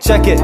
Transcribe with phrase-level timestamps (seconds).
[0.00, 0.40] Check it.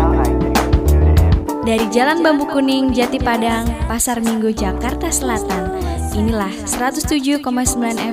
[1.64, 5.80] Dari Jalan Bambu Kuning, Jati Padang, Pasar Minggu, Jakarta Selatan.
[6.12, 7.40] Inilah 107,9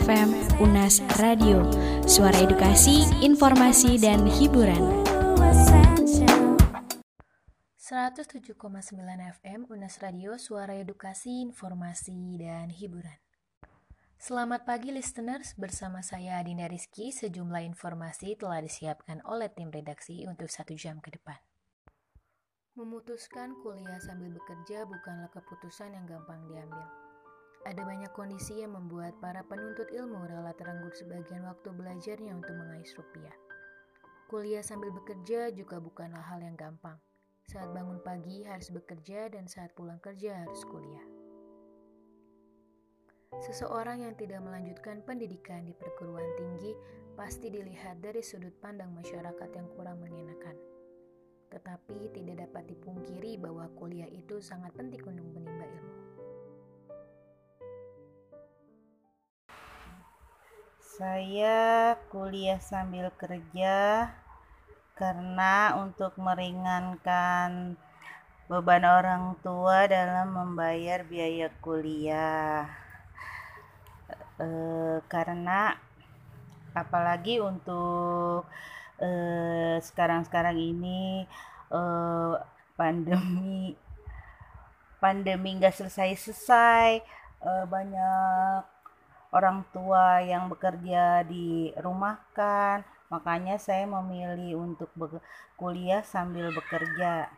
[0.07, 0.27] FM
[0.63, 1.67] Unas Radio.
[2.07, 5.03] Suara edukasi, informasi, dan hiburan.
[7.77, 8.57] 107,9
[9.43, 13.22] FM Unas Radio, suara edukasi, informasi, dan hiburan.
[14.23, 20.47] Selamat pagi listeners, bersama saya Adinda Rizky, sejumlah informasi telah disiapkan oleh tim redaksi untuk
[20.47, 21.35] satu jam ke depan.
[22.79, 26.87] Memutuskan kuliah sambil bekerja bukanlah keputusan yang gampang diambil.
[27.67, 32.95] Ada banyak kondisi yang membuat para penuntut ilmu rela terenggut sebagian waktu belajarnya untuk mengais
[32.95, 33.35] rupiah.
[34.31, 36.95] Kuliah sambil bekerja juga bukanlah hal yang gampang.
[37.51, 41.12] Saat bangun pagi harus bekerja dan saat pulang kerja harus kuliah.
[43.41, 46.77] Seseorang yang tidak melanjutkan pendidikan di perguruan tinggi
[47.17, 50.57] pasti dilihat dari sudut pandang masyarakat yang kurang mengenakan.
[51.49, 55.93] Tetapi tidak dapat dipungkiri bahwa kuliah itu sangat penting untuk menimba ilmu.
[60.93, 64.09] Saya kuliah sambil kerja
[64.93, 67.77] karena untuk meringankan
[68.45, 72.82] beban orang tua dalam membayar biaya kuliah.
[74.39, 74.47] E,
[75.11, 75.77] karena
[76.73, 78.49] apalagi untuk
[78.97, 81.29] eh, sekarang-sekarang ini
[81.69, 81.81] e,
[82.73, 83.77] pandemi
[84.97, 87.03] pandemi nggak selesai-selesai
[87.43, 88.63] banyak
[89.35, 92.85] orang tua yang bekerja di rumah kan.
[93.09, 94.89] Makanya saya memilih untuk
[95.59, 97.29] kuliah sambil bekerja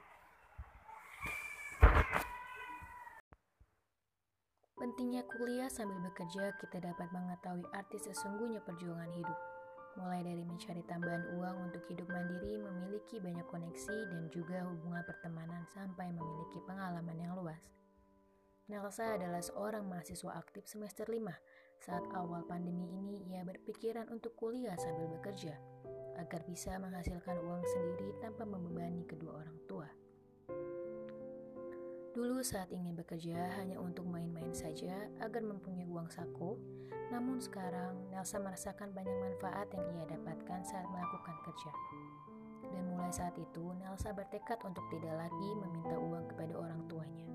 [4.95, 9.39] Pentingnya kuliah sambil bekerja, kita dapat mengetahui arti sesungguhnya perjuangan hidup.
[9.99, 15.67] Mulai dari mencari tambahan uang untuk hidup mandiri, memiliki banyak koneksi, dan juga hubungan pertemanan
[15.67, 17.59] sampai memiliki pengalaman yang luas.
[18.71, 21.27] Nelsa adalah seorang mahasiswa aktif semester 5.
[21.83, 25.59] Saat awal pandemi ini, ia berpikiran untuk kuliah sambil bekerja,
[26.23, 29.91] agar bisa menghasilkan uang sendiri tanpa membebani kedua orang tua.
[32.15, 36.55] Dulu saat ingin bekerja hanya untuk main-main saja agar mempunyai uang saku,
[37.11, 41.71] namun sekarang Nelsa merasakan banyak manfaat yang ia dapatkan saat melakukan kerja.
[42.71, 47.27] Dan mulai saat itu Nelsa bertekad untuk tidak lagi meminta uang kepada orang tuanya.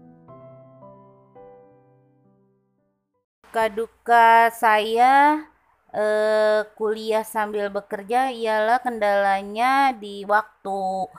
[3.52, 5.44] Kaduka saya
[5.92, 11.12] eh, kuliah sambil bekerja ialah kendalanya di waktu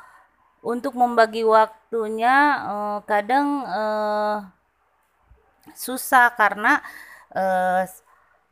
[0.62, 4.46] untuk membagi waktunya uh, kadang uh,
[5.76, 6.82] susah karena
[7.34, 7.84] uh,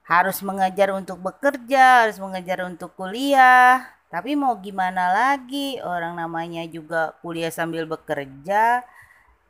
[0.10, 3.86] harus mengajar untuk bekerja, harus mengajar untuk kuliah.
[4.10, 8.82] Tapi mau gimana lagi, orang namanya juga kuliah sambil bekerja.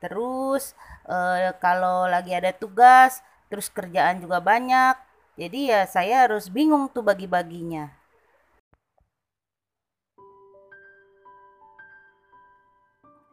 [0.04, 0.76] Terus
[1.08, 5.00] uh, kalau lagi ada tugas, terus kerjaan juga banyak.
[5.40, 7.96] Jadi ya saya harus bingung tuh bagi-baginya.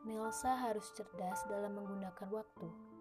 [0.06, 2.95] Nelsa harus cerdas dalam menggunakan waktu.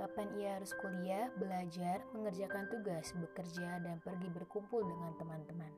[0.00, 5.68] Kapan ia harus kuliah, belajar, mengerjakan tugas, bekerja, dan pergi berkumpul dengan teman-teman.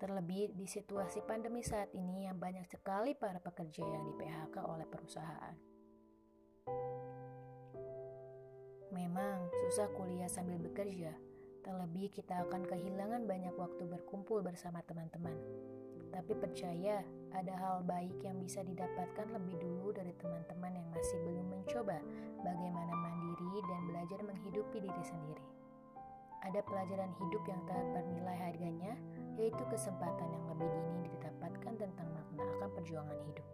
[0.00, 4.88] Terlebih di situasi pandemi saat ini yang banyak sekali para pekerja yang di PHK oleh
[4.88, 5.52] perusahaan.
[8.96, 11.12] Memang susah kuliah sambil bekerja,
[11.60, 15.36] terlebih kita akan kehilangan banyak waktu berkumpul bersama teman-teman.
[16.08, 17.04] Tapi percaya,
[17.36, 20.16] ada hal baik yang bisa didapatkan lebih dulu dari
[20.48, 22.00] teman-teman yang masih belum mencoba
[22.40, 25.44] bagaimana mandiri dan belajar menghidupi diri sendiri.
[26.40, 28.96] Ada pelajaran hidup yang tak bernilai harganya,
[29.36, 33.44] yaitu kesempatan yang lebih dini didapatkan tentang makna akan perjuangan hidup.